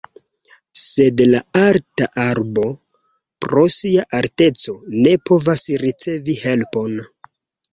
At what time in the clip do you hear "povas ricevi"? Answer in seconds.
5.31-6.37